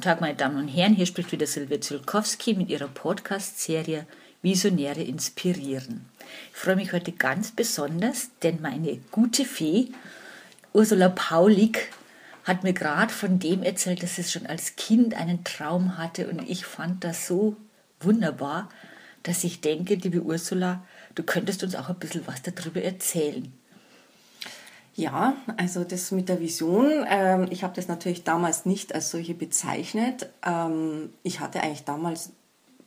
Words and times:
Guten 0.00 0.12
Tag, 0.12 0.22
meine 0.22 0.34
Damen 0.34 0.56
und 0.56 0.68
Herren, 0.68 0.94
hier 0.94 1.04
spricht 1.04 1.30
wieder 1.30 1.46
Silvia 1.46 1.78
Zulkowski 1.78 2.54
mit 2.54 2.70
ihrer 2.70 2.88
Podcast-Serie 2.88 4.06
Visionäre 4.40 5.02
inspirieren. 5.02 6.06
Ich 6.54 6.58
freue 6.58 6.76
mich 6.76 6.94
heute 6.94 7.12
ganz 7.12 7.50
besonders, 7.50 8.30
denn 8.42 8.62
meine 8.62 8.96
gute 9.10 9.44
Fee 9.44 9.88
Ursula 10.72 11.10
Paulik 11.10 11.90
hat 12.44 12.64
mir 12.64 12.72
gerade 12.72 13.12
von 13.12 13.38
dem 13.40 13.62
erzählt, 13.62 14.02
dass 14.02 14.16
sie 14.16 14.24
schon 14.24 14.46
als 14.46 14.74
Kind 14.76 15.12
einen 15.12 15.44
Traum 15.44 15.98
hatte 15.98 16.30
und 16.30 16.48
ich 16.48 16.64
fand 16.64 17.04
das 17.04 17.26
so 17.26 17.56
wunderbar, 18.00 18.70
dass 19.22 19.44
ich 19.44 19.60
denke, 19.60 19.96
liebe 19.96 20.22
Ursula, 20.22 20.82
du 21.14 21.22
könntest 21.24 21.62
uns 21.62 21.74
auch 21.74 21.90
ein 21.90 21.98
bisschen 21.98 22.26
was 22.26 22.40
darüber 22.40 22.80
erzählen. 22.80 23.52
Ja, 25.00 25.34
also 25.56 25.82
das 25.82 26.10
mit 26.10 26.28
der 26.28 26.40
Vision, 26.40 27.06
ähm, 27.08 27.46
ich 27.48 27.64
habe 27.64 27.72
das 27.74 27.88
natürlich 27.88 28.22
damals 28.22 28.66
nicht 28.66 28.94
als 28.94 29.10
solche 29.10 29.32
bezeichnet. 29.32 30.28
Ähm, 30.44 31.08
ich 31.22 31.40
hatte 31.40 31.62
eigentlich 31.62 31.84
damals, 31.84 32.32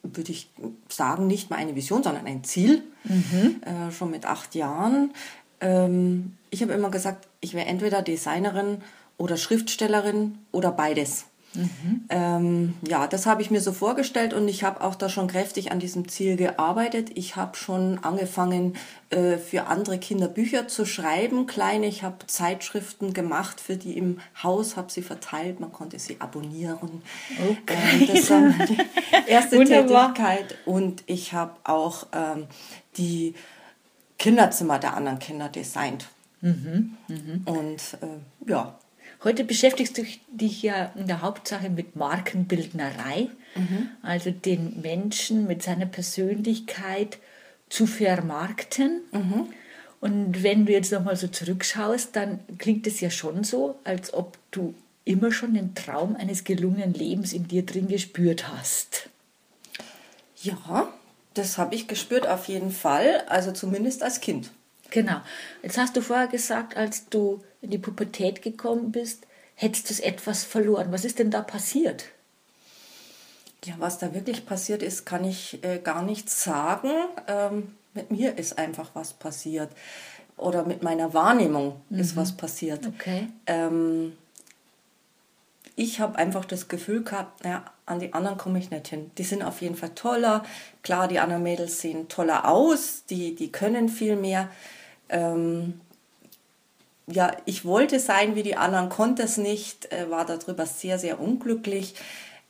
würde 0.04 0.32
ich 0.32 0.52
sagen, 0.90 1.26
nicht 1.26 1.50
mal 1.50 1.56
eine 1.56 1.76
Vision, 1.76 2.04
sondern 2.04 2.28
ein 2.28 2.44
Ziel, 2.44 2.84
mhm. 3.04 3.62
äh, 3.64 3.92
schon 3.92 4.12
mit 4.12 4.28
acht 4.28 4.54
Jahren. 4.54 5.12
Ähm, 5.60 6.38
ich 6.52 6.62
habe 6.62 6.74
immer 6.74 6.92
gesagt, 6.92 7.28
ich 7.42 7.56
wäre 7.56 7.66
entweder 7.66 8.04
Designerin 8.04 8.84
oder 9.18 9.36
Schriftstellerin 9.36 10.38
oder 10.52 10.72
beides. 10.72 11.26
Mhm. 11.56 12.06
Ähm, 12.10 12.74
ja, 12.88 13.08
das 13.08 13.26
habe 13.26 13.42
ich 13.42 13.52
mir 13.52 13.62
so 13.62 13.72
vorgestellt 13.72 14.34
und 14.34 14.48
ich 14.48 14.64
habe 14.64 14.82
auch 14.82 14.96
da 14.96 15.10
schon 15.10 15.28
kräftig 15.28 15.72
an 15.72 15.80
diesem 15.80 16.08
Ziel 16.08 16.36
gearbeitet. 16.36 17.12
Ich 17.16 17.36
habe 17.36 17.56
schon 17.56 18.00
angefangen, 18.04 18.76
äh, 19.10 19.38
für 19.38 19.68
andere 19.68 20.00
Kinder 20.00 20.28
Bücher 20.28 20.68
zu 20.68 20.86
schreiben, 20.86 21.46
kleine. 21.46 21.86
Ich 21.88 22.04
habe 22.04 22.26
Zeitschriften 22.26 23.14
gemacht 23.14 23.62
für 23.62 23.78
die 23.78 23.98
im 23.98 24.20
Haus, 24.42 24.78
habe 24.78 24.92
sie 24.92 25.04
verteilt. 25.04 25.60
Man 25.60 25.72
konnte 25.72 26.00
sie 26.00 26.20
abonnieren. 26.20 27.04
Okay. 27.40 28.04
Äh, 28.04 28.08
das 28.08 28.30
war 28.30 28.42
meine 28.42 28.78
erste 29.28 29.64
Tätigkeit. 29.64 30.56
Und 30.66 31.04
ich 31.06 31.34
habe 31.34 31.54
auch 31.64 32.08
ähm, 32.14 32.48
die 32.98 33.36
Kinderzimmer 34.18 34.80
der 34.80 34.96
anderen 34.96 35.20
Kinder 35.20 35.50
designt. 35.50 36.08
Mhm. 36.42 36.98
Mhm. 37.08 37.42
Und 37.46 37.98
äh, 38.02 38.50
ja, 38.50 38.76
Heute 39.24 39.46
beschäftigst 39.46 39.98
du 39.98 40.04
dich 40.32 40.62
ja 40.64 40.92
in 40.96 41.08
der 41.08 41.22
Hauptsache 41.22 41.70
mit 41.70 41.96
Markenbildnerei, 41.96 43.30
mhm. 43.56 43.90
also 44.02 44.32
den 44.32 44.82
Menschen 44.82 45.48
mit 45.48 45.64
seiner 45.64 45.86
Persönlichkeit 45.86 47.20
zu 47.70 47.88
vermarkten. 47.88 49.02
Mhm. 49.12 49.48
Und 50.02 50.44
wenn 50.44 50.66
du 50.66 50.74
jetzt 50.74 50.92
nochmal 50.92 51.16
so 51.16 51.28
zurückschaust, 51.28 52.14
dann 52.16 52.40
klingt 52.58 52.86
es 52.86 53.00
ja 53.00 53.10
schon 53.10 53.46
so, 53.46 53.80
als 53.86 54.14
ob 54.14 54.38
du 54.52 54.76
immer 55.06 55.32
schon 55.32 55.54
den 55.54 55.74
Traum 55.76 56.18
eines 56.18 56.44
gelungenen 56.44 56.94
Lebens 56.94 57.32
in 57.32 57.48
dir 57.48 57.66
drin 57.66 57.88
gespürt 57.88 58.50
hast. 58.50 59.10
Ja, 60.42 60.92
das 61.34 61.58
habe 61.58 61.76
ich 61.76 61.88
gespürt 61.88 62.28
auf 62.28 62.50
jeden 62.50 62.72
Fall, 62.72 63.24
also 63.28 63.54
zumindest 63.54 64.04
als 64.04 64.20
Kind. 64.20 64.52
Genau. 64.94 65.22
Jetzt 65.64 65.80
hast 65.80 65.98
du 65.98 66.02
vorher 66.02 66.28
gesagt, 66.28 66.78
als 66.78 67.10
du 67.10 67.42
in 67.62 67.72
die 67.72 67.80
Pubertät 67.80 68.44
gekommen 68.44 68.92
bist, 68.92 69.26
hättest 69.56 69.90
du 69.90 70.04
etwas 70.04 70.44
verloren. 70.44 70.92
Was 70.92 71.04
ist 71.04 71.18
denn 71.18 71.32
da 71.32 71.42
passiert? 71.42 72.06
Ja, 73.66 73.74
was 73.80 73.98
da 73.98 74.14
wirklich 74.14 74.46
passiert 74.46 74.84
ist, 74.84 75.06
kann 75.06 75.26
ich 75.26 75.64
äh, 75.64 75.80
gar 75.80 76.04
nicht 76.04 76.30
sagen. 76.30 76.92
Ähm, 77.28 77.74
mit 77.96 78.12
mir 78.12 78.38
ist 78.38 78.60
einfach 78.60 78.92
was 78.94 79.14
passiert. 79.14 79.72
Oder 80.38 80.64
mit 80.64 80.84
meiner 80.84 81.12
Wahrnehmung 81.16 81.82
mhm. 81.90 82.00
ist 82.00 82.16
was 82.16 82.38
passiert. 82.38 82.86
Okay. 82.86 83.30
Ähm, 83.48 84.14
ich 85.76 86.02
habe 86.02 86.20
einfach 86.20 86.46
das 86.46 86.68
Gefühl 86.68 87.04
gehabt, 87.04 87.44
naja, 87.44 87.66
an 87.88 88.00
die 88.00 88.14
anderen 88.14 88.38
komme 88.38 88.60
ich 88.60 88.70
nicht 88.70 88.90
hin. 88.90 89.10
Die 89.18 89.24
sind 89.24 89.42
auf 89.42 89.62
jeden 89.64 89.76
Fall 89.76 89.96
toller. 89.96 90.44
Klar, 90.84 91.08
die 91.08 91.18
anderen 91.18 91.42
Mädels 91.42 91.82
sehen 91.82 92.10
toller 92.10 92.48
aus, 92.48 93.06
die, 93.10 93.34
die 93.34 93.52
können 93.52 93.90
viel 93.90 94.16
mehr 94.16 94.50
ähm, 95.10 95.80
ja, 97.08 97.36
ich 97.46 97.66
wollte 97.66 98.00
sein 98.00 98.36
wie 98.36 98.44
die 98.44 98.56
anderen, 98.56 98.90
konnte 98.90 99.24
es 99.24 99.38
nicht, 99.38 99.92
äh, 99.92 100.10
war 100.10 100.26
darüber 100.26 100.66
sehr, 100.66 100.98
sehr 100.98 101.20
unglücklich. 101.20 101.96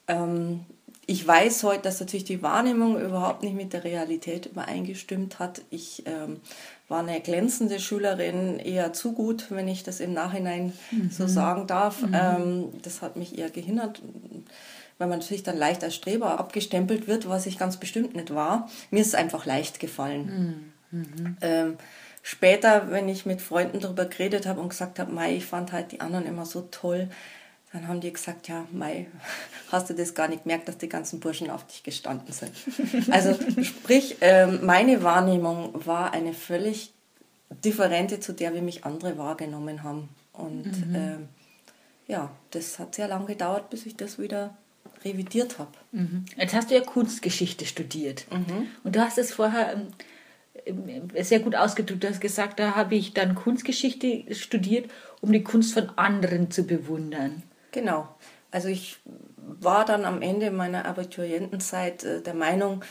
Ähm, 0.08 0.66
ich 1.06 1.28
weiß 1.28 1.64
heute, 1.64 1.82
dass 1.84 2.00
natürlich 2.00 2.24
die 2.24 2.42
Wahrnehmung 2.42 3.00
überhaupt 3.00 3.44
nicht 3.44 3.56
mit 3.56 3.74
der 3.74 3.84
Realität 3.84 4.46
übereingestimmt 4.46 5.38
hat. 5.40 5.62
Ich 5.70 6.04
ähm, 6.06 6.40
war 6.88 7.00
eine 7.00 7.20
glänzende 7.20 7.80
Schülerin, 7.80 8.58
eher 8.58 8.94
zu 8.94 9.12
gut, 9.12 9.48
wenn 9.50 9.68
ich 9.68 9.84
das 9.84 10.00
im 10.00 10.14
Nachhinein 10.14 10.72
mhm. 10.92 11.10
so 11.10 11.28
sagen 11.28 11.68
darf. 11.68 12.04
Mhm. 12.04 12.14
Ähm, 12.14 12.70
das 12.84 13.02
hat 13.02 13.18
mich 13.18 13.38
eher 13.38 13.50
gehindert, 13.50 14.02
weil 14.98 15.08
man 15.10 15.20
natürlich 15.20 15.44
dann 15.44 15.58
leicht 15.58 15.84
als 15.84 15.96
Streber 15.96 16.40
abgestempelt 16.40 17.08
wird, 17.08 17.28
was 17.28 17.48
ich 17.48 17.58
ganz 17.58 17.78
bestimmt 17.78 18.16
nicht 18.16 18.34
war. 18.34 18.70
Mir 18.90 19.02
ist 19.02 19.08
es 19.08 19.16
einfach 19.16 19.46
leicht 19.46 19.82
gefallen. 19.82 20.72
Mhm. 20.92 21.00
mhm. 21.00 21.38
Ähm, 21.42 21.78
später, 22.24 22.90
wenn 22.90 23.08
ich 23.08 23.28
mit 23.28 23.42
Freunden 23.42 23.80
darüber 23.82 24.06
geredet 24.06 24.48
habe 24.48 24.62
und 24.62 24.70
gesagt 24.70 24.98
habe, 24.98 25.12
Mai, 25.12 25.36
ich 25.36 25.46
fand 25.46 25.72
halt 25.72 25.92
die 25.92 26.00
anderen 26.00 26.26
immer 26.26 26.48
so 26.48 26.62
toll, 26.72 27.10
dann 27.74 27.88
haben 27.88 28.02
die 28.02 28.14
gesagt, 28.14 28.48
ja, 28.48 28.66
Mai, 28.72 29.08
hast 29.72 29.90
du 29.90 29.94
das 29.94 30.16
gar 30.16 30.28
nicht 30.30 30.44
gemerkt, 30.44 30.68
dass 30.68 30.78
die 30.78 30.90
ganzen 30.90 31.20
Burschen 31.20 31.52
auf 31.52 31.68
dich 31.68 31.84
gestanden 31.84 32.34
sind. 32.34 32.54
Also 33.12 33.38
sprich, 33.62 34.18
ähm, 34.22 34.66
meine 34.66 35.04
Wahrnehmung 35.04 35.86
war 35.86 36.14
eine 36.14 36.34
völlig 36.34 36.94
differente 37.64 38.20
zu 38.20 38.34
der, 38.34 38.56
wie 38.56 38.62
mich 38.62 38.86
andere 38.86 39.18
wahrgenommen 39.18 39.84
haben. 39.84 40.10
Und 40.32 40.90
mhm. 40.90 40.96
ähm, 40.96 41.30
ja, 42.08 42.32
das 42.52 42.80
hat 42.80 42.96
sehr 42.96 43.08
lange 43.08 43.26
gedauert, 43.26 43.70
bis 43.70 43.86
ich 43.86 43.96
das 43.96 44.18
wieder 44.18 44.56
revidiert 45.04 45.60
habe. 45.60 45.72
Mhm. 45.92 46.26
Jetzt 46.38 46.54
hast 46.54 46.72
du 46.72 46.76
ja 46.76 46.82
Kunstgeschichte 46.82 47.66
studiert. 47.66 48.26
Mhm. 48.32 48.68
Und 48.84 48.96
du 48.96 49.02
hast 49.02 49.18
es 49.18 49.34
vorher 49.34 49.74
ähm, 49.74 49.88
sehr 51.22 51.40
gut 51.40 51.56
ausgedrückt. 51.56 52.04
Du 52.04 52.10
hast 52.10 52.22
gesagt, 52.22 52.60
da 52.60 52.76
habe 52.76 52.96
ich 52.96 53.14
dann 53.14 53.36
Kunstgeschichte 53.36 54.34
studiert, 54.34 54.90
um 55.22 55.32
die 55.32 55.44
Kunst 55.44 55.74
von 55.74 55.90
anderen 55.96 56.52
zu 56.52 56.64
bewundern. 56.64 57.44
Genau. 57.72 58.08
Also 58.52 58.68
ich 58.68 58.98
war 59.38 59.86
dann 59.86 60.06
am 60.06 60.22
Ende 60.22 60.52
meiner 60.52 60.86
Abiturientenzeit 60.86 62.04
äh, 62.04 62.22
der 62.22 62.34
Meinung, 62.34 62.84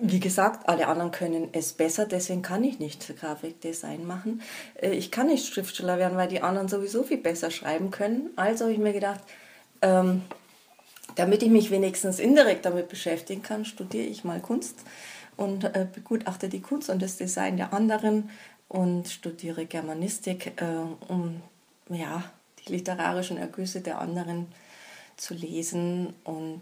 wie 0.00 0.20
gesagt, 0.20 0.68
alle 0.68 0.88
anderen 0.88 1.12
können 1.12 1.50
es 1.52 1.72
besser, 1.72 2.06
deswegen 2.06 2.42
kann 2.42 2.64
ich 2.64 2.80
nicht 2.80 3.16
Grafikdesign 3.16 4.06
machen. 4.06 4.42
Äh, 4.80 4.90
ich 4.90 5.10
kann 5.10 5.28
nicht 5.28 5.46
Schriftsteller 5.46 5.98
werden, 5.98 6.16
weil 6.16 6.28
die 6.28 6.40
anderen 6.40 6.68
sowieso 6.68 7.04
viel 7.04 7.18
besser 7.18 7.50
schreiben 7.50 7.90
können. 7.90 8.30
Also 8.36 8.64
habe 8.64 8.72
ich 8.72 8.80
mir 8.80 8.92
gedacht, 8.92 9.20
ähm, 9.82 10.22
damit 11.16 11.42
ich 11.42 11.50
mich 11.50 11.70
wenigstens 11.70 12.18
indirekt 12.18 12.64
damit 12.64 12.88
beschäftigen 12.88 13.42
kann, 13.42 13.64
studiere 13.64 14.06
ich 14.06 14.24
mal 14.24 14.40
Kunst 14.40 14.80
und 15.36 15.64
äh, 15.64 15.86
begutachte 15.92 16.48
die 16.48 16.60
Kunst 16.60 16.90
und 16.90 17.02
das 17.02 17.16
Design 17.16 17.56
der 17.56 17.72
anderen 17.72 18.30
und 18.68 19.08
studiere 19.08 19.66
Germanistik, 19.66 20.60
äh, 20.60 20.64
um 21.08 21.42
ja, 21.88 22.24
die 22.60 22.72
literarischen 22.72 23.36
Ergüsse 23.36 23.80
der 23.80 24.00
anderen 24.00 24.46
zu 25.16 25.34
lesen 25.34 26.14
und 26.24 26.60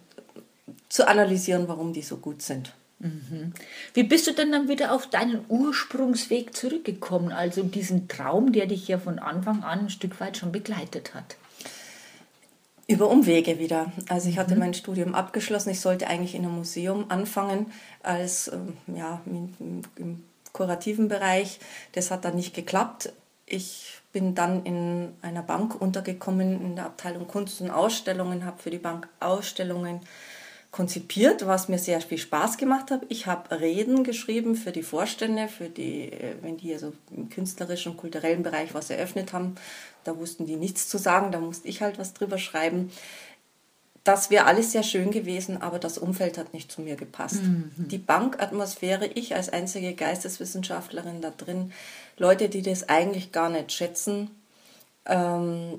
zu 0.88 1.06
analysieren, 1.06 1.68
warum 1.68 1.92
die 1.92 2.02
so 2.02 2.18
gut 2.18 2.42
sind. 2.42 2.74
Mhm. 2.98 3.52
Wie 3.94 4.04
bist 4.04 4.26
du 4.26 4.32
denn 4.32 4.52
dann 4.52 4.68
wieder 4.68 4.92
auf 4.92 5.08
deinen 5.08 5.44
Ursprungsweg 5.48 6.54
zurückgekommen, 6.54 7.32
also 7.32 7.62
diesen 7.62 8.08
Traum, 8.08 8.52
der 8.52 8.66
dich 8.66 8.86
ja 8.88 8.98
von 8.98 9.18
Anfang 9.18 9.64
an 9.64 9.80
ein 9.80 9.90
Stück 9.90 10.20
weit 10.20 10.36
schon 10.36 10.52
begleitet 10.52 11.14
hat? 11.14 11.36
Über 12.92 13.08
Umwege 13.08 13.58
wieder. 13.58 13.90
Also 14.10 14.28
ich 14.28 14.38
hatte 14.38 14.52
mhm. 14.52 14.60
mein 14.60 14.74
Studium 14.74 15.14
abgeschlossen. 15.14 15.70
Ich 15.70 15.80
sollte 15.80 16.08
eigentlich 16.08 16.34
in 16.34 16.44
einem 16.44 16.56
Museum 16.56 17.06
anfangen 17.08 17.72
als 18.02 18.48
ähm, 18.48 18.76
ja, 18.94 19.22
im, 19.24 19.82
im 19.96 20.24
kurativen 20.52 21.08
Bereich. 21.08 21.58
Das 21.92 22.10
hat 22.10 22.26
dann 22.26 22.36
nicht 22.36 22.52
geklappt. 22.52 23.14
Ich 23.46 24.02
bin 24.12 24.34
dann 24.34 24.64
in 24.64 25.14
einer 25.22 25.42
Bank 25.42 25.80
untergekommen 25.80 26.60
in 26.60 26.76
der 26.76 26.84
Abteilung 26.84 27.26
Kunst 27.26 27.62
und 27.62 27.70
Ausstellungen, 27.70 28.44
habe 28.44 28.62
für 28.62 28.70
die 28.70 28.78
Bank 28.78 29.08
Ausstellungen 29.20 30.00
konzipiert, 30.70 31.46
was 31.46 31.68
mir 31.68 31.78
sehr 31.78 32.00
viel 32.00 32.18
Spaß 32.18 32.56
gemacht 32.56 32.90
hat. 32.90 33.02
Ich 33.08 33.26
habe 33.26 33.60
Reden 33.60 34.04
geschrieben 34.04 34.54
für 34.54 34.72
die 34.72 34.82
Vorstände, 34.82 35.48
für 35.48 35.68
die, 35.68 36.10
äh, 36.10 36.34
wenn 36.40 36.56
die 36.56 36.72
also 36.72 36.92
im 37.10 37.28
künstlerischen 37.28 37.92
und 37.92 37.98
kulturellen 37.98 38.42
Bereich 38.42 38.74
was 38.74 38.88
eröffnet 38.90 39.32
haben. 39.34 39.54
Da 40.04 40.16
wussten 40.18 40.46
die 40.46 40.56
nichts 40.56 40.88
zu 40.88 40.98
sagen, 40.98 41.32
da 41.32 41.40
musste 41.40 41.68
ich 41.68 41.82
halt 41.82 41.98
was 41.98 42.14
drüber 42.14 42.38
schreiben. 42.38 42.90
das 44.04 44.30
wäre 44.30 44.46
alles 44.46 44.72
sehr 44.72 44.82
schön 44.82 45.12
gewesen, 45.12 45.62
aber 45.62 45.78
das 45.78 45.96
Umfeld 45.96 46.36
hat 46.36 46.52
nicht 46.52 46.72
zu 46.72 46.80
mir 46.80 46.96
gepasst. 46.96 47.38
Die 47.76 47.98
Bankatmosphäre, 47.98 49.06
ich 49.06 49.34
als 49.36 49.48
einzige 49.48 49.94
Geisteswissenschaftlerin 49.94 51.20
da 51.20 51.30
drin, 51.30 51.72
Leute, 52.16 52.48
die 52.48 52.62
das 52.62 52.88
eigentlich 52.88 53.30
gar 53.30 53.48
nicht 53.48 53.70
schätzen, 53.70 54.30
ähm, 55.06 55.78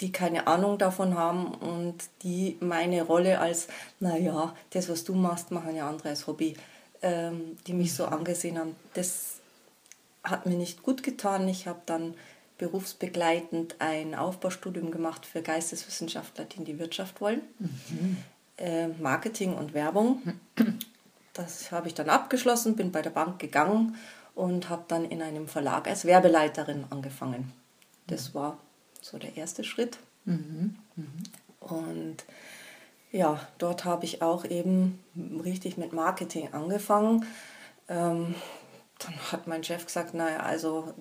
die 0.00 0.12
keine 0.12 0.46
Ahnung 0.46 0.78
davon 0.78 1.16
haben 1.16 1.54
und 1.54 1.94
die 2.22 2.56
meine 2.60 3.02
Rolle 3.02 3.40
als, 3.40 3.68
naja, 4.00 4.54
das, 4.70 4.88
was 4.88 5.04
du 5.04 5.14
machst, 5.14 5.50
machen 5.50 5.76
ja 5.76 5.88
andere 5.88 6.10
als 6.10 6.26
Hobby, 6.26 6.54
ähm, 7.02 7.56
die 7.66 7.72
mich 7.72 7.94
so 7.94 8.04
angesehen 8.04 8.58
haben, 8.58 8.76
das 8.94 9.36
hat 10.22 10.44
mir 10.46 10.56
nicht 10.56 10.82
gut 10.82 11.02
getan. 11.02 11.48
Ich 11.48 11.66
habe 11.66 11.80
dann 11.86 12.14
berufsbegleitend 12.60 13.76
ein 13.78 14.14
Aufbaustudium 14.14 14.90
gemacht 14.90 15.24
für 15.24 15.40
Geisteswissenschaftler, 15.40 16.44
die 16.44 16.58
in 16.58 16.64
die 16.66 16.78
Wirtschaft 16.78 17.20
wollen. 17.22 17.40
Äh, 18.58 18.88
Marketing 18.88 19.54
und 19.54 19.72
Werbung. 19.72 20.22
Das 21.32 21.72
habe 21.72 21.88
ich 21.88 21.94
dann 21.94 22.10
abgeschlossen, 22.10 22.76
bin 22.76 22.92
bei 22.92 23.00
der 23.00 23.10
Bank 23.10 23.38
gegangen 23.38 23.96
und 24.34 24.68
habe 24.68 24.84
dann 24.88 25.06
in 25.06 25.22
einem 25.22 25.48
Verlag 25.48 25.88
als 25.88 26.04
Werbeleiterin 26.04 26.84
angefangen. 26.90 27.52
Das 28.08 28.34
war 28.34 28.58
so 29.00 29.16
der 29.16 29.36
erste 29.36 29.64
Schritt. 29.64 29.98
Und 31.60 32.16
ja, 33.10 33.40
dort 33.56 33.86
habe 33.86 34.04
ich 34.04 34.20
auch 34.20 34.44
eben 34.44 34.98
richtig 35.42 35.78
mit 35.78 35.94
Marketing 35.94 36.52
angefangen. 36.52 37.24
Ähm, 37.88 38.34
dann 38.98 39.14
hat 39.32 39.46
mein 39.46 39.64
Chef 39.64 39.86
gesagt, 39.86 40.12
naja, 40.12 40.40
also 40.40 40.92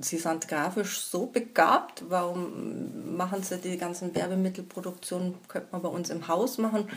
Sie 0.00 0.18
sind 0.18 0.48
grafisch 0.48 1.00
so 1.00 1.26
begabt, 1.26 2.04
warum 2.08 3.16
machen 3.16 3.42
Sie 3.42 3.58
die 3.58 3.76
ganzen 3.76 4.14
Werbemittelproduktionen, 4.14 5.34
könnte 5.48 5.68
man 5.72 5.82
bei 5.82 5.88
uns 5.88 6.10
im 6.10 6.28
Haus 6.28 6.58
machen, 6.58 6.88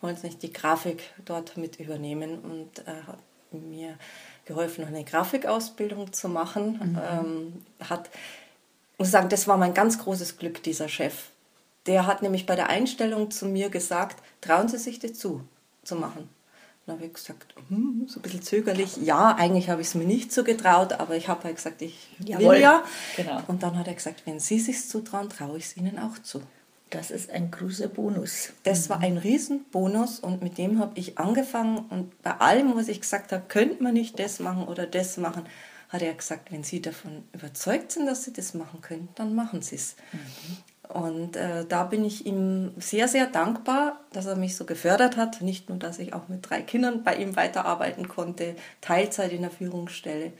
wollen 0.00 0.16
Sie 0.16 0.28
nicht 0.28 0.42
die 0.42 0.52
Grafik 0.52 1.02
dort 1.24 1.56
mit 1.56 1.78
übernehmen 1.78 2.38
und 2.38 2.86
er 2.86 3.06
hat 3.06 3.18
mir 3.50 3.96
geholfen, 4.44 4.82
noch 4.82 4.88
eine 4.88 5.04
Grafikausbildung 5.04 6.12
zu 6.12 6.28
machen. 6.28 6.98
Ähm, 7.10 7.64
hat, 7.88 8.10
muss 8.96 9.10
sagen, 9.10 9.28
das 9.28 9.46
war 9.46 9.56
mein 9.56 9.74
ganz 9.74 9.98
großes 9.98 10.38
Glück, 10.38 10.62
dieser 10.62 10.88
Chef. 10.88 11.28
Der 11.86 12.06
hat 12.06 12.22
nämlich 12.22 12.46
bei 12.46 12.56
der 12.56 12.68
Einstellung 12.68 13.30
zu 13.30 13.46
mir 13.46 13.68
gesagt, 13.68 14.22
trauen 14.40 14.68
Sie 14.68 14.78
sich 14.78 14.98
das 14.98 15.14
zu, 15.14 15.42
zu 15.84 15.96
machen. 15.96 16.28
Dann 16.88 16.96
habe 16.96 17.06
ich 17.06 17.12
gesagt, 17.12 17.54
hm, 17.68 18.06
so 18.08 18.18
ein 18.18 18.22
bisschen 18.22 18.40
zögerlich, 18.40 18.96
ja, 18.96 19.34
eigentlich 19.34 19.68
habe 19.68 19.82
ich 19.82 19.88
es 19.88 19.94
mir 19.94 20.06
nicht 20.06 20.32
so 20.32 20.42
getraut, 20.42 20.94
aber 20.94 21.16
ich 21.16 21.28
habe 21.28 21.44
halt 21.44 21.56
gesagt, 21.56 21.82
ich 21.82 22.08
Jawohl, 22.18 22.54
will 22.54 22.62
ja. 22.62 22.82
genau. 23.14 23.42
Und 23.46 23.62
dann 23.62 23.78
hat 23.78 23.86
er 23.88 23.92
gesagt, 23.92 24.22
wenn 24.24 24.40
Sie 24.40 24.58
sich 24.58 24.88
zutrauen, 24.88 25.28
traue 25.28 25.58
ich 25.58 25.66
es 25.66 25.76
Ihnen 25.76 25.98
auch 25.98 26.18
zu. 26.18 26.40
Das 26.88 27.10
ist 27.10 27.28
ein 27.28 27.50
großer 27.50 27.88
Bonus. 27.88 28.54
Das 28.62 28.88
war 28.88 29.00
ein 29.00 29.18
Riesenbonus 29.18 30.20
und 30.20 30.42
mit 30.42 30.56
dem 30.56 30.78
habe 30.78 30.98
ich 30.98 31.18
angefangen 31.18 31.84
und 31.90 32.22
bei 32.22 32.32
allem, 32.38 32.74
was 32.74 32.88
ich 32.88 33.02
gesagt 33.02 33.32
habe, 33.32 33.44
könnte 33.48 33.82
man 33.82 33.92
nicht 33.92 34.18
das 34.18 34.40
machen 34.40 34.66
oder 34.66 34.86
das 34.86 35.18
machen, 35.18 35.44
hat 35.90 36.00
er 36.00 36.14
gesagt, 36.14 36.50
wenn 36.50 36.64
Sie 36.64 36.80
davon 36.80 37.24
überzeugt 37.34 37.92
sind, 37.92 38.06
dass 38.06 38.24
Sie 38.24 38.32
das 38.32 38.54
machen 38.54 38.80
können, 38.80 39.10
dann 39.14 39.34
machen 39.34 39.60
Sie 39.60 39.76
es. 39.76 39.94
Und 40.88 41.36
äh, 41.36 41.66
da 41.68 41.84
bin 41.84 42.04
ich 42.04 42.24
ihm 42.24 42.72
sehr, 42.78 43.08
sehr 43.08 43.26
dankbar, 43.26 44.00
dass 44.12 44.26
er 44.26 44.36
mich 44.36 44.56
so 44.56 44.64
gefördert 44.64 45.16
hat. 45.16 45.42
Nicht 45.42 45.68
nur, 45.68 45.78
dass 45.78 45.98
ich 45.98 46.14
auch 46.14 46.28
mit 46.28 46.48
drei 46.48 46.62
Kindern 46.62 47.04
bei 47.04 47.16
ihm 47.16 47.36
weiterarbeiten 47.36 48.08
konnte, 48.08 48.56
Teilzeit 48.80 49.32
in 49.32 49.42
der 49.42 49.50
Führungsstelle. 49.50 50.32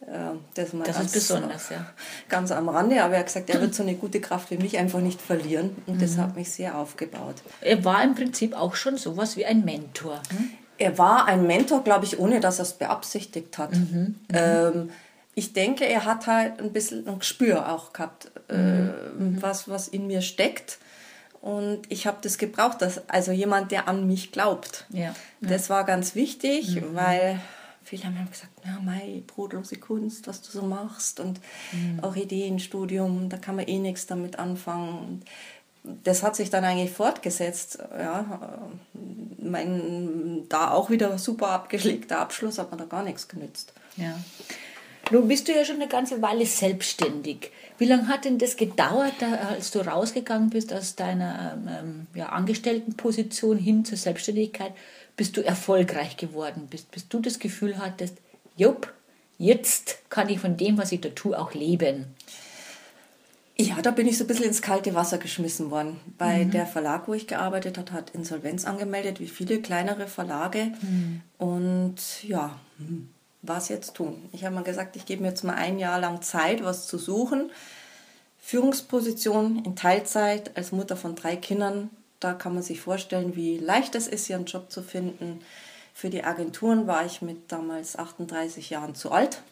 Äh, 0.00 0.36
das 0.54 0.70
Das 0.84 1.00
ist 1.00 1.12
besonders, 1.12 1.68
ja. 1.68 1.86
Ganz 2.30 2.50
am 2.50 2.68
Rande, 2.68 3.02
aber 3.02 3.14
er 3.14 3.20
hat 3.20 3.26
gesagt, 3.26 3.50
er 3.50 3.60
wird 3.60 3.74
so 3.74 3.82
eine 3.82 3.94
gute 3.94 4.20
Kraft 4.20 4.50
wie 4.50 4.56
mich 4.56 4.78
einfach 4.78 5.00
nicht 5.00 5.20
verlieren. 5.20 5.76
Und 5.86 6.00
das 6.00 6.16
hat 6.16 6.34
mich 6.34 6.50
sehr 6.50 6.78
aufgebaut. 6.78 7.36
Er 7.60 7.84
war 7.84 8.02
im 8.02 8.14
Prinzip 8.14 8.56
auch 8.56 8.74
schon 8.76 8.96
sowas 8.96 9.36
wie 9.36 9.44
ein 9.44 9.64
Mentor. 9.64 10.22
Hm? 10.30 10.50
Er 10.78 10.98
war 10.98 11.26
ein 11.26 11.46
Mentor, 11.46 11.84
glaube 11.84 12.04
ich, 12.04 12.18
ohne 12.18 12.40
dass 12.40 12.58
er 12.58 12.64
es 12.64 12.72
beabsichtigt 12.72 13.58
hat. 13.58 13.70
Ähm, 14.32 14.90
ich 15.34 15.52
denke, 15.52 15.84
er 15.84 16.04
hat 16.04 16.26
halt 16.26 16.60
ein 16.60 16.72
bisschen 16.72 17.06
ein 17.08 17.18
Gespür 17.18 17.72
auch 17.72 17.92
gehabt, 17.92 18.30
äh, 18.48 18.88
was, 19.40 19.68
was 19.68 19.88
in 19.88 20.06
mir 20.06 20.22
steckt. 20.22 20.78
Und 21.40 21.82
ich 21.90 22.06
habe 22.06 22.18
das 22.22 22.38
gebraucht, 22.38 22.80
dass, 22.80 23.08
also 23.08 23.32
jemand, 23.32 23.70
der 23.70 23.86
an 23.86 24.06
mich 24.06 24.32
glaubt. 24.32 24.86
Ja. 24.90 25.14
Das 25.40 25.68
war 25.68 25.84
ganz 25.84 26.14
wichtig, 26.14 26.82
weil 26.94 27.38
viele 27.82 28.04
haben 28.04 28.28
gesagt, 28.30 28.52
ja, 28.64 28.80
mei, 28.80 29.22
brotlose 29.26 29.76
Kunst, 29.76 30.26
was 30.26 30.40
du 30.40 30.50
so 30.50 30.62
machst 30.62 31.20
und 31.20 31.40
auch 32.00 32.16
Ideenstudium, 32.16 33.28
da 33.28 33.36
kann 33.36 33.56
man 33.56 33.66
eh 33.66 33.78
nichts 33.78 34.06
damit 34.06 34.38
anfangen. 34.38 35.22
Das 35.82 36.22
hat 36.22 36.34
sich 36.34 36.48
dann 36.48 36.64
eigentlich 36.64 36.92
fortgesetzt. 36.92 37.78
Ja, 37.98 38.70
mein 39.38 40.48
da 40.48 40.70
auch 40.70 40.88
wieder 40.88 41.18
super 41.18 41.50
abgeschlägter 41.50 42.20
Abschluss, 42.20 42.58
hat 42.58 42.70
mir 42.70 42.78
da 42.78 42.86
gar 42.86 43.02
nichts 43.02 43.28
genützt. 43.28 43.74
Ja. 43.98 44.18
Nun 45.10 45.28
bist 45.28 45.48
du 45.48 45.52
ja 45.52 45.64
schon 45.64 45.76
eine 45.76 45.88
ganze 45.88 46.22
Weile 46.22 46.46
selbstständig. 46.46 47.50
Wie 47.78 47.86
lange 47.86 48.08
hat 48.08 48.24
denn 48.24 48.38
das 48.38 48.56
gedauert, 48.56 49.14
da, 49.18 49.34
als 49.34 49.70
du 49.70 49.80
rausgegangen 49.80 50.50
bist 50.50 50.72
aus 50.72 50.94
deiner 50.94 51.58
ähm, 51.66 52.06
ja, 52.14 52.26
Angestelltenposition 52.26 53.58
hin 53.58 53.84
zur 53.84 53.98
Selbstständigkeit, 53.98 54.72
bis 55.16 55.32
du 55.32 55.44
erfolgreich 55.44 56.16
geworden 56.16 56.68
bist, 56.70 56.90
bis 56.90 57.08
du 57.08 57.20
das 57.20 57.38
Gefühl 57.38 57.78
hattest, 57.78 58.16
jupp, 58.56 58.92
jetzt 59.38 59.98
kann 60.08 60.28
ich 60.28 60.38
von 60.38 60.56
dem, 60.56 60.78
was 60.78 60.92
ich 60.92 61.00
da 61.00 61.10
tue, 61.10 61.38
auch 61.38 61.54
leben. 61.54 62.06
Ja, 63.56 63.80
da 63.82 63.92
bin 63.92 64.08
ich 64.08 64.18
so 64.18 64.24
ein 64.24 64.26
bisschen 64.26 64.46
ins 64.46 64.62
kalte 64.62 64.94
Wasser 64.94 65.18
geschmissen 65.18 65.70
worden. 65.70 66.00
Bei 66.18 66.42
der 66.42 66.66
Verlag, 66.66 67.06
wo 67.06 67.14
ich 67.14 67.28
gearbeitet 67.28 67.78
habe, 67.78 67.92
hat 67.92 68.10
Insolvenz 68.10 68.64
angemeldet, 68.64 69.20
wie 69.20 69.28
viele 69.28 69.60
kleinere 69.60 70.08
Verlage. 70.08 70.72
Und 71.38 72.24
ja, 72.24 72.58
hm, 72.78 73.10
was 73.46 73.68
jetzt 73.68 73.94
tun? 73.94 74.28
Ich 74.32 74.44
habe 74.44 74.54
mal 74.54 74.64
gesagt, 74.64 74.96
ich 74.96 75.06
gebe 75.06 75.22
mir 75.22 75.28
jetzt 75.28 75.44
mal 75.44 75.54
ein 75.54 75.78
Jahr 75.78 76.00
lang 76.00 76.22
Zeit, 76.22 76.64
was 76.64 76.86
zu 76.86 76.98
suchen. 76.98 77.50
Führungsposition 78.40 79.64
in 79.64 79.76
Teilzeit 79.76 80.56
als 80.56 80.72
Mutter 80.72 80.96
von 80.96 81.14
drei 81.14 81.36
Kindern, 81.36 81.90
da 82.20 82.34
kann 82.34 82.54
man 82.54 82.62
sich 82.62 82.80
vorstellen, 82.80 83.36
wie 83.36 83.58
leicht 83.58 83.94
es 83.94 84.06
ist, 84.08 84.26
hier 84.26 84.36
einen 84.36 84.46
Job 84.46 84.70
zu 84.70 84.82
finden. 84.82 85.40
Für 85.94 86.10
die 86.10 86.24
Agenturen 86.24 86.86
war 86.86 87.04
ich 87.06 87.22
mit 87.22 87.52
damals 87.52 87.96
38 87.96 88.70
Jahren 88.70 88.94
zu 88.94 89.12
alt. 89.12 89.42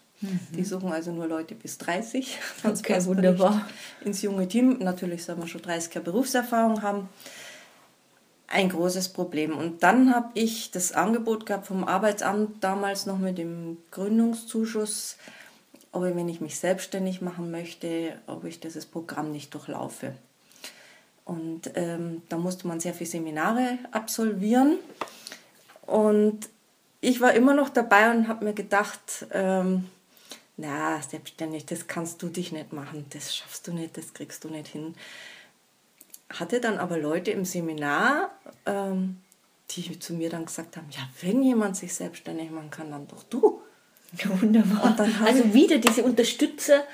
Die 0.53 0.65
suchen 0.65 0.93
also 0.93 1.11
nur 1.11 1.27
Leute 1.27 1.55
bis 1.55 1.79
30. 1.79 2.39
Sonst 2.63 2.81
Okay, 2.81 3.05
wunderbar. 3.07 3.67
Ins 4.05 4.23
junge 4.23 4.47
Team. 4.47 4.79
Natürlich 4.79 5.25
soll 5.25 5.37
man 5.37 5.49
schon 5.49 5.63
30 5.63 5.95
Jahre 5.95 6.05
Berufserfahrung 6.05 6.83
haben. 6.83 7.09
Ein 8.53 8.69
großes 8.69 9.15
Problem. 9.15 9.57
Und 9.57 9.83
dann 9.83 10.15
habe 10.15 10.29
ich 10.35 10.71
das 10.71 10.93
Angebot 10.93 11.47
gehabt 11.47 11.69
vom 11.69 11.85
Arbeitsamt 11.85 12.63
damals 12.63 13.07
noch 13.07 13.17
mit 13.17 13.39
dem 13.39 13.79
Gründungszuschuss, 13.91 15.17
ob 15.91 16.05
ich, 16.05 16.15
wenn 16.15 16.29
ich 16.29 16.43
mich 16.43 16.59
selbstständig 16.59 17.23
machen 17.23 17.51
möchte, 17.51 18.15
ob 18.27 18.45
ich 18.45 18.61
dieses 18.61 18.85
Programm 18.85 19.33
nicht 19.33 19.55
durchlaufe. 19.55 20.13
Und 21.25 21.71
ähm, 21.77 22.21
da 22.29 22.37
musste 22.37 22.69
man 22.69 22.79
sehr 22.79 22.93
viele 22.93 23.09
Seminare 23.09 23.79
absolvieren. 23.91 24.77
Und 25.87 26.51
ich 27.01 27.23
war 27.23 27.33
immer 27.33 27.55
noch 27.55 27.71
dabei 27.71 28.11
und 28.11 28.29
habe 28.29 28.45
mir 28.45 28.53
gedacht, 28.53 29.29
ähm, 29.33 29.89
na, 30.59 31.01
selbstständig, 31.01 31.65
das 31.65 31.87
kannst 31.87 32.23
du 32.23 32.29
dich 32.29 32.53
nicht 32.53 32.75
machen, 32.75 33.07
das 33.15 33.35
schaffst 33.35 33.67
du 33.67 33.73
nicht, 33.73 33.97
das 33.97 34.13
kriegst 34.13 34.45
du 34.45 34.51
nicht 34.51 34.69
hin. 34.69 34.95
Hatte 36.33 36.61
dann 36.61 36.79
aber 36.79 36.99
Leute 36.99 37.31
im 37.31 37.45
Seminar, 37.45 38.31
ähm, 38.67 39.19
die 39.71 39.99
zu 39.99 40.15
mir 40.15 40.31
dann 40.31 40.47
gesagt 40.47 40.77
haben, 40.77 40.87
ja, 40.91 41.01
wenn 41.21 41.43
jemand 41.43 41.77
sich 41.77 41.95
selbstständig 41.95 42.51
machen 42.51 42.71
kann, 42.71 42.91
dann 42.91 43.07
doch 43.09 43.23
du. 43.25 43.61
Wunderbar. 44.41 44.85
Und 44.85 44.99
dann 44.99 45.19
habe 45.19 45.31
also 45.31 45.55
wieder 45.55 45.79
diese 45.79 46.03
Unterstützer, 46.05 46.85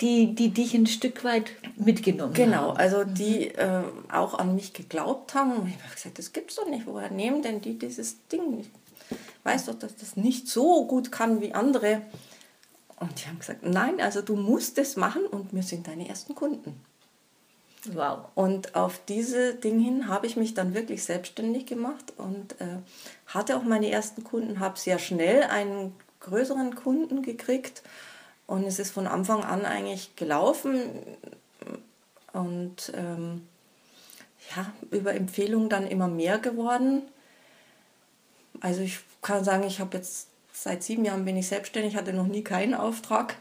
die, 0.00 0.34
die 0.34 0.50
dich 0.50 0.74
ein 0.74 0.86
Stück 0.86 1.24
weit 1.24 1.52
mitgenommen 1.76 2.32
Genau, 2.32 2.68
haben. 2.70 2.76
also 2.78 3.04
die 3.04 3.48
äh, 3.48 3.82
auch 4.10 4.34
an 4.34 4.54
mich 4.54 4.72
geglaubt 4.72 5.34
haben. 5.34 5.52
Und 5.56 5.68
ich 5.68 5.74
habe 5.82 5.94
gesagt, 5.94 6.18
das 6.18 6.32
gibt's 6.32 6.54
doch 6.56 6.68
nicht. 6.68 6.86
Woher 6.86 7.10
nehmen 7.10 7.42
denn 7.42 7.60
die 7.60 7.78
dieses 7.78 8.26
Ding? 8.28 8.60
Ich 8.60 8.70
weiß 9.44 9.66
doch, 9.66 9.74
dass 9.74 9.96
das 9.96 10.16
nicht 10.16 10.48
so 10.48 10.86
gut 10.86 11.12
kann 11.12 11.40
wie 11.40 11.52
andere. 11.52 12.02
Und 12.98 13.20
die 13.20 13.28
haben 13.28 13.38
gesagt, 13.38 13.62
nein, 13.62 14.00
also 14.00 14.22
du 14.22 14.36
musst 14.36 14.78
es 14.78 14.96
machen 14.96 15.22
und 15.26 15.52
wir 15.54 15.62
sind 15.62 15.86
deine 15.86 16.08
ersten 16.08 16.34
Kunden. 16.34 16.80
Wow. 17.86 18.26
Und 18.34 18.74
auf 18.74 19.00
diese 19.08 19.54
Dinge 19.54 19.82
hin 19.82 20.08
habe 20.08 20.26
ich 20.26 20.36
mich 20.36 20.54
dann 20.54 20.74
wirklich 20.74 21.02
selbstständig 21.02 21.66
gemacht 21.66 22.12
und 22.18 22.60
äh, 22.60 22.78
hatte 23.26 23.56
auch 23.56 23.62
meine 23.62 23.90
ersten 23.90 24.22
Kunden, 24.22 24.60
habe 24.60 24.78
sehr 24.78 24.98
schnell 24.98 25.44
einen 25.44 25.94
größeren 26.20 26.74
Kunden 26.74 27.22
gekriegt 27.22 27.82
und 28.46 28.64
es 28.64 28.78
ist 28.78 28.90
von 28.90 29.06
Anfang 29.06 29.42
an 29.44 29.64
eigentlich 29.64 30.16
gelaufen 30.16 30.82
und 32.32 32.92
ähm, 32.94 33.46
ja, 34.54 34.72
über 34.90 35.14
Empfehlung 35.14 35.68
dann 35.68 35.86
immer 35.86 36.08
mehr 36.08 36.38
geworden. 36.38 37.02
Also 38.60 38.82
ich 38.82 39.00
kann 39.22 39.44
sagen, 39.44 39.64
ich 39.64 39.80
habe 39.80 39.96
jetzt 39.96 40.28
seit 40.52 40.82
sieben 40.82 41.04
Jahren 41.04 41.24
bin 41.24 41.36
ich 41.36 41.48
selbstständig, 41.48 41.96
hatte 41.96 42.12
noch 42.12 42.26
nie 42.26 42.44
keinen 42.44 42.74
Auftrag. 42.74 43.36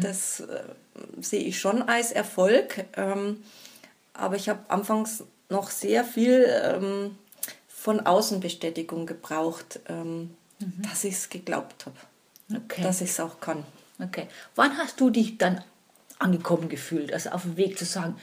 Das 0.00 0.40
äh, 0.40 0.62
sehe 1.20 1.42
ich 1.42 1.58
schon 1.58 1.82
als 1.82 2.12
Erfolg. 2.12 2.84
Ähm, 2.96 3.42
aber 4.18 4.36
ich 4.36 4.48
habe 4.48 4.60
anfangs 4.68 5.24
noch 5.48 5.70
sehr 5.70 6.04
viel 6.04 6.44
ähm, 6.48 7.16
von 7.68 8.00
Außenbestätigung 8.00 9.06
gebraucht, 9.06 9.80
ähm, 9.88 10.34
mhm. 10.58 10.82
dass 10.82 11.04
ich 11.04 11.14
es 11.14 11.28
geglaubt 11.28 11.86
habe, 11.86 11.96
okay. 12.54 12.82
dass 12.82 13.00
ich 13.00 13.10
es 13.10 13.20
auch 13.20 13.40
kann. 13.40 13.64
Okay. 13.98 14.26
Wann 14.54 14.76
hast 14.76 15.00
du 15.00 15.10
dich 15.10 15.38
dann 15.38 15.62
angekommen 16.18 16.68
gefühlt, 16.68 17.12
also 17.12 17.30
auf 17.30 17.42
dem 17.42 17.56
Weg 17.56 17.78
zu 17.78 17.84
sagen, 17.84 18.16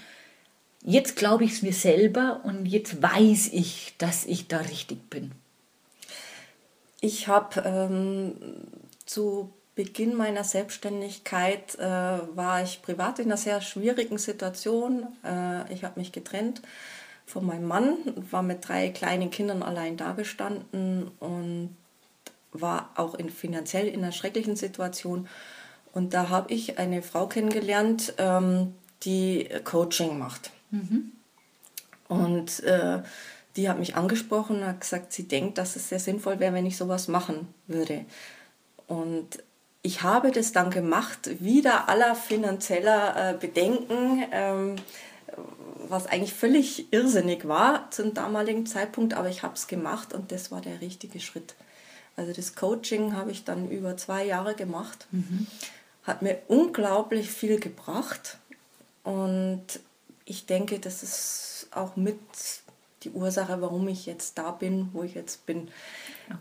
jetzt 0.84 1.16
glaube 1.16 1.46
ich 1.46 1.54
es 1.54 1.62
mir 1.62 1.74
selber 1.74 2.42
und 2.44 2.66
jetzt 2.66 3.02
weiß 3.02 3.50
ich, 3.54 3.96
dass 3.98 4.26
ich 4.26 4.48
da 4.48 4.58
richtig 4.58 5.10
bin? 5.10 5.32
Ich 7.00 7.28
habe 7.28 7.62
ähm, 7.62 8.36
zu 9.06 9.54
Beginn 9.76 10.16
meiner 10.16 10.44
Selbstständigkeit 10.44 11.76
äh, 11.80 11.82
war 11.82 12.62
ich 12.62 12.82
privat 12.84 13.20
in 13.20 13.26
einer 13.26 13.38
sehr 13.38 13.60
schwierigen 13.62 14.20
Situation. 14.20 15.08
Äh, 15.24 15.74
ich 15.74 15.84
habe 15.84 16.00
mich 16.00 16.12
getrennt 16.12 16.62
von 17.26 17.46
meinem 17.46 17.68
Mann, 17.68 17.98
war 18.30 18.44
mit 18.44 18.68
drei 18.68 18.90
kleinen 18.90 19.32
Kindern 19.32 19.64
allein 19.64 19.98
dagestanden 19.98 21.10
und 21.20 21.76
war 22.52 22.92
auch 22.96 23.16
in, 23.16 23.30
finanziell 23.30 23.88
in 23.88 24.04
einer 24.04 24.12
schrecklichen 24.12 24.56
Situation. 24.56 25.28
Und 25.92 26.14
da 26.14 26.30
habe 26.30 26.54
ich 26.54 26.78
eine 26.78 27.02
Frau 27.02 27.28
kennengelernt, 27.28 28.14
ähm, 28.18 28.76
die 29.04 29.50
Coaching 29.64 30.20
macht. 30.20 30.52
Mhm. 30.70 31.12
Und 32.08 32.62
äh, 32.64 33.02
die 33.56 33.70
hat 33.70 33.80
mich 33.80 33.96
angesprochen 33.96 34.58
und 34.58 34.68
hat 34.68 34.82
gesagt, 34.82 35.14
sie 35.14 35.28
denkt, 35.28 35.58
dass 35.58 35.76
es 35.76 35.90
sehr 35.90 36.00
sinnvoll 36.00 36.40
wäre, 36.40 36.54
wenn 36.54 36.66
ich 36.66 36.78
sowas 36.78 37.08
machen 37.08 37.48
würde. 37.68 38.06
Und 38.88 39.44
ich 39.84 40.02
habe 40.02 40.32
das 40.32 40.54
dann 40.54 40.72
gemacht, 40.72 41.30
wieder 41.44 41.90
aller 41.90 42.16
finanzieller 42.16 43.32
äh, 43.32 43.38
Bedenken, 43.38 44.26
ähm, 44.32 44.76
was 45.90 46.08
eigentlich 46.08 46.34
völlig 46.34 46.92
irrsinnig 46.92 47.48
war 47.48 47.92
zum 47.92 48.14
damaligen 48.14 48.66
Zeitpunkt, 48.66 49.14
aber 49.14 49.28
ich 49.28 49.44
habe 49.44 49.56
es 49.56 49.68
gemacht 49.68 50.14
und 50.14 50.32
das 50.32 50.52
war 50.52 50.62
der 50.62 50.80
richtige 50.80 51.20
Schritt. 51.20 51.56
Also 52.16 52.32
das 52.32 52.56
Coaching 52.56 53.14
habe 53.14 53.32
ich 53.32 53.44
dann 53.44 53.70
über 53.70 53.98
zwei 53.98 54.26
Jahre 54.26 54.56
gemacht, 54.56 55.08
mhm. 55.12 55.48
hat 56.04 56.22
mir 56.22 56.42
unglaublich 56.48 57.30
viel 57.30 57.60
gebracht 57.60 58.38
und 59.04 59.64
ich 60.24 60.46
denke, 60.46 60.80
das 60.80 61.04
ist 61.04 61.68
auch 61.72 61.98
mit 61.98 62.20
die 63.04 63.12
Ursache, 63.12 63.60
warum 63.60 63.90
ich 63.90 64.06
jetzt 64.06 64.38
da 64.38 64.52
bin, 64.52 64.90
wo 64.94 65.04
ich 65.04 65.14
jetzt 65.14 65.46
bin. 65.46 65.70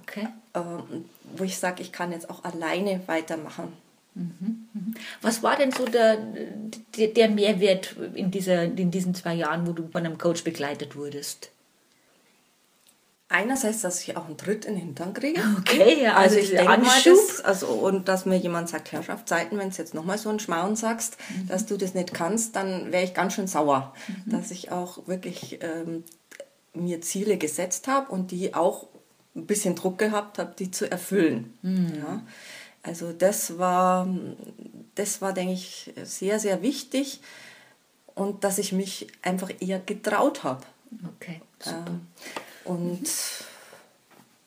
Okay. 0.03 0.29
Ähm, 0.55 1.05
wo 1.37 1.45
ich 1.45 1.59
sage, 1.59 1.83
ich 1.83 1.93
kann 1.93 2.13
jetzt 2.13 2.31
auch 2.31 2.45
alleine 2.45 3.01
weitermachen. 3.07 3.73
Mhm, 4.15 4.69
mhm. 4.75 4.95
Was 5.23 5.43
war 5.43 5.57
denn 5.57 5.73
so 5.73 5.87
der, 5.87 6.19
der, 6.97 7.09
der, 7.09 7.31
Mehrwert 7.31 7.97
in, 8.15 8.31
dieser, 8.31 8.65
in 8.65 8.91
diesen 8.91 9.15
zwei 9.15 9.35
Jahren, 9.35 9.67
wo 9.67 9.73
du 9.73 9.89
von 9.89 10.05
einem 10.05 10.19
Coach 10.19 10.45
begleitet 10.45 10.97
wurdest? 10.97 11.51
Einerseits, 13.31 13.81
dass 13.81 14.03
ich 14.03 14.15
auch 14.15 14.27
einen 14.27 14.37
Tritt 14.37 14.67
in 14.67 14.75
den 14.75 14.85
Hintern 14.85 15.15
kriege. 15.15 15.41
Okay, 15.61 16.03
ja, 16.03 16.17
also, 16.17 16.37
also 16.37 16.39
ich 16.39 16.51
denke 16.51 16.79
mal, 16.79 17.03
das, 17.03 17.41
also, 17.41 17.69
und 17.69 18.07
dass 18.07 18.27
mir 18.27 18.37
jemand 18.37 18.69
sagt, 18.69 18.93
Herrschaft, 18.93 19.27
Zeiten, 19.27 19.57
wenn 19.57 19.71
du 19.71 19.77
jetzt 19.77 19.95
nochmal 19.95 20.19
so 20.19 20.29
einen 20.29 20.39
Schmauen 20.39 20.77
sagst, 20.77 21.17
mhm. 21.31 21.49
dass 21.49 21.65
du 21.65 21.79
das 21.79 21.95
nicht 21.95 22.13
kannst, 22.13 22.57
dann 22.57 22.93
wäre 22.93 23.05
ich 23.05 23.15
ganz 23.15 23.33
schön 23.33 23.47
sauer. 23.47 23.95
Mhm. 24.07 24.33
Dass 24.33 24.51
ich 24.51 24.71
auch 24.71 25.09
wirklich 25.09 25.61
ähm, 25.63 26.05
mir 26.75 27.01
Ziele 27.01 27.39
gesetzt 27.39 27.89
habe 27.89 28.13
und 28.13 28.31
die 28.31 28.53
auch 28.55 28.89
ein 29.35 29.47
bisschen 29.47 29.75
Druck 29.75 29.99
gehabt 29.99 30.39
habe, 30.39 30.55
die 30.59 30.71
zu 30.71 30.91
erfüllen. 30.91 31.55
Mhm. 31.63 31.95
Ja. 31.97 32.23
Also 32.83 33.13
das 33.13 33.59
war, 33.59 34.09
das 34.95 35.23
war, 35.23 35.33
denke 35.33 35.53
ich, 35.53 35.93
sehr, 36.03 36.39
sehr 36.39 36.63
wichtig 36.63 37.21
und 38.15 38.45
dass 38.45 38.59
ich 38.59 38.73
mich 38.73 39.07
einfach 39.23 39.51
eher 39.61 39.79
getraut 39.79 40.45
habe. 40.45 40.65
Okay, 41.17 41.41
super. 41.61 41.85
Ähm, 41.87 42.01
und 42.65 43.09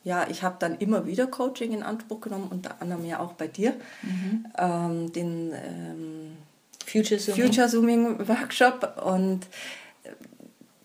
ja, 0.03 0.27
ich 0.29 0.43
habe 0.43 0.57
dann 0.59 0.77
immer 0.77 1.07
wieder 1.07 1.27
Coaching 1.27 1.71
in 1.71 1.81
Anspruch 1.81 2.21
genommen, 2.21 2.47
unter 2.51 2.81
anderem 2.81 3.05
ja 3.05 3.19
auch 3.19 3.33
bei 3.33 3.47
dir, 3.47 3.73
mhm. 4.03 4.45
ähm, 4.57 5.13
den 5.13 5.53
ähm, 5.53 6.37
Future, 6.85 7.19
Zooming. 7.19 7.43
Future 7.43 7.69
Zooming 7.69 8.27
Workshop 8.27 9.01
und 9.03 9.47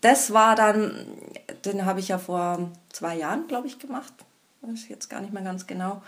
das 0.01 0.33
war 0.33 0.55
dann, 0.55 1.07
den 1.65 1.85
habe 1.85 1.99
ich 1.99 2.09
ja 2.09 2.17
vor 2.17 2.71
zwei 2.89 3.15
Jahren, 3.15 3.47
glaube 3.47 3.67
ich, 3.67 3.79
gemacht. 3.79 4.13
Weiß 4.61 4.89
jetzt 4.89 5.09
gar 5.09 5.21
nicht 5.21 5.33
mehr 5.33 5.43
ganz 5.43 5.67
genau. 5.67 6.01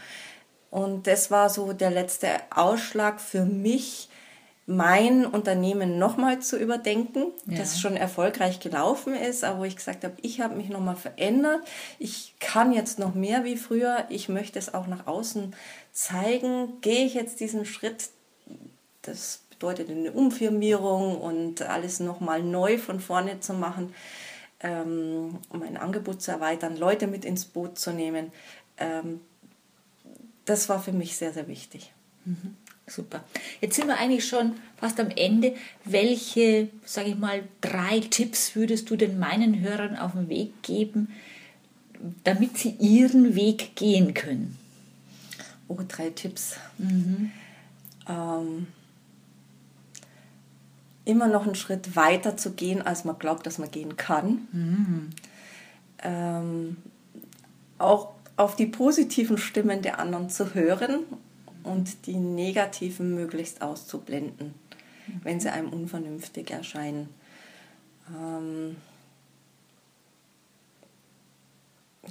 Und 0.70 1.08
das 1.08 1.30
war 1.32 1.50
so 1.50 1.74
der 1.74 1.92
letzte 1.92 2.30
Ausschlag 2.50 3.22
für 3.22 3.46
mich, 3.46 4.10
mein 4.66 5.26
Unternehmen 5.26 6.00
nochmal 6.00 6.40
zu 6.40 6.58
überdenken, 6.58 7.26
ja. 7.46 7.58
das 7.58 7.80
schon 7.80 7.98
erfolgreich 7.98 8.60
gelaufen 8.60 9.14
ist, 9.14 9.44
aber 9.44 9.60
wo 9.60 9.64
ich 9.66 9.76
gesagt 9.76 10.04
habe, 10.04 10.16
ich 10.22 10.40
habe 10.40 10.56
mich 10.56 10.70
nochmal 10.70 10.96
verändert, 10.96 11.62
ich 12.00 12.36
kann 12.40 12.72
jetzt 12.72 12.98
noch 12.98 13.14
mehr 13.14 13.44
wie 13.44 13.58
früher, 13.58 14.06
ich 14.10 14.30
möchte 14.30 14.58
es 14.58 14.74
auch 14.74 14.88
nach 14.88 15.06
außen 15.06 15.54
zeigen, 15.92 16.80
gehe 16.82 17.06
ich 17.06 17.14
jetzt 17.14 17.42
diesen 17.42 17.66
Schritt, 17.66 18.10
das 19.02 19.43
bedeutet 19.64 19.90
eine 19.90 20.12
Umfirmierung 20.12 21.22
und 21.22 21.62
alles 21.62 22.02
nochmal 22.02 22.44
neu 22.44 22.78
von 22.78 23.00
vorne 23.00 23.40
zu 23.40 23.54
machen, 23.54 23.94
ähm, 24.60 25.38
um 25.48 25.64
ein 25.64 25.78
Angebot 25.78 26.22
zu 26.22 26.32
erweitern, 26.32 26.76
Leute 26.76 27.08
mit 27.08 27.24
ins 27.24 27.46
Boot 27.46 27.80
zu 27.80 27.94
nehmen, 27.94 28.34
ähm, 28.78 29.22
das 30.44 30.68
war 30.68 30.84
für 30.84 30.92
mich 30.92 31.16
sehr, 31.16 31.32
sehr 31.32 31.48
wichtig. 31.48 31.94
Mhm. 32.26 32.58
Super. 32.86 33.24
Jetzt 33.62 33.78
sind 33.78 33.88
wir 33.88 33.98
eigentlich 33.98 34.28
schon 34.28 34.56
fast 34.76 35.00
am 35.00 35.10
Ende. 35.12 35.56
Welche, 35.86 36.68
sage 36.84 37.12
ich 37.12 37.18
mal, 37.18 37.44
drei 37.62 38.02
Tipps 38.02 38.58
würdest 38.58 38.90
du 38.90 38.98
denn 38.98 39.18
meinen 39.18 39.62
Hörern 39.62 39.96
auf 39.96 40.12
den 40.12 40.28
Weg 40.28 40.62
geben, 40.62 41.08
damit 42.26 42.58
sie 42.58 42.72
ihren 42.72 43.36
Weg 43.36 43.78
gehen 43.78 44.14
können? 44.14 44.58
Oh, 45.70 45.80
drei 45.88 46.10
Tipps. 46.10 46.58
Mhm. 46.78 47.32
Ähm, 48.10 48.68
immer 51.06 51.28
noch 51.28 51.46
einen 51.46 51.56
Schritt 51.56 51.96
weiter 51.96 52.38
zu 52.38 52.54
gehen, 52.54 52.82
als 52.82 53.04
man 53.04 53.20
glaubt, 53.20 53.46
dass 53.46 53.58
man 53.58 53.72
gehen 53.72 53.98
kann. 53.98 54.48
Mhm. 54.52 55.10
Ähm, 56.04 56.78
auch 57.78 58.14
auf 58.38 58.56
die 58.56 58.66
positiven 58.66 59.38
Stimmen 59.38 59.82
der 59.82 60.00
anderen 60.00 60.30
zu 60.30 60.54
hören 60.54 61.00
und 61.64 62.08
die 62.08 62.16
negativen 62.16 63.16
möglichst 63.16 63.62
auszublenden, 63.62 64.54
mhm. 65.08 65.22
wenn 65.24 65.40
sie 65.40 65.50
einem 65.50 65.70
unvernünftig 65.70 66.52
erscheinen. 66.52 67.10
Ähm, 68.10 68.76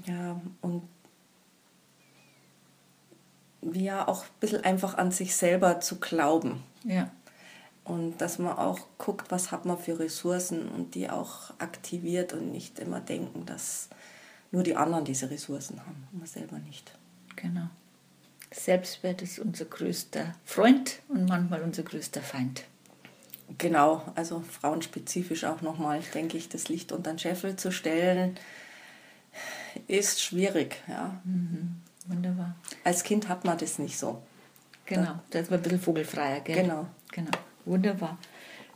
ja, 0.06 0.40
und 0.60 0.82
ja, 3.72 4.06
auch 4.08 4.24
ein 4.24 4.30
bisschen 4.40 4.64
einfach 4.64 4.98
an 4.98 5.12
sich 5.12 5.36
selber 5.36 5.80
zu 5.80 6.00
glauben. 6.00 6.62
Ja. 6.84 7.10
Und 7.84 8.18
dass 8.18 8.38
man 8.38 8.56
auch 8.56 8.78
guckt, 8.98 9.30
was 9.30 9.50
hat 9.50 9.64
man 9.64 9.78
für 9.78 9.98
Ressourcen 9.98 10.68
und 10.68 10.94
die 10.94 11.10
auch 11.10 11.52
aktiviert 11.58 12.32
und 12.32 12.52
nicht 12.52 12.78
immer 12.78 13.00
denken, 13.00 13.44
dass 13.44 13.88
nur 14.52 14.62
die 14.62 14.76
anderen 14.76 15.04
diese 15.04 15.30
Ressourcen 15.30 15.80
haben 15.80 16.06
und 16.12 16.20
man 16.20 16.28
selber 16.28 16.58
nicht. 16.58 16.96
Genau. 17.34 17.68
Selbstwert 18.52 19.22
ist 19.22 19.38
unser 19.38 19.64
größter 19.64 20.34
Freund 20.44 21.00
und 21.08 21.28
manchmal 21.28 21.62
unser 21.62 21.82
größter 21.82 22.20
Feind. 22.20 22.64
Genau, 23.58 24.02
also 24.14 24.40
frauenspezifisch 24.40 25.44
auch 25.44 25.62
nochmal, 25.62 26.00
denke 26.14 26.36
ich, 26.36 26.48
das 26.48 26.68
Licht 26.68 26.92
unter 26.92 27.12
den 27.12 27.18
Scheffel 27.18 27.56
zu 27.56 27.72
stellen, 27.72 28.36
ist 29.88 30.22
schwierig. 30.22 30.76
Ja. 30.86 31.20
Mhm. 31.24 31.80
Wunderbar. 32.06 32.56
Als 32.84 33.02
Kind 33.04 33.28
hat 33.28 33.44
man 33.44 33.58
das 33.58 33.78
nicht 33.78 33.98
so. 33.98 34.22
Genau, 34.86 35.20
da 35.30 35.38
ist 35.38 35.50
man 35.50 35.60
ein 35.60 35.62
bisschen 35.62 35.80
vogelfreier, 35.80 36.40
gell? 36.40 36.62
Genau. 36.62 36.86
Genau, 37.12 37.30
wunderbar. 37.64 38.18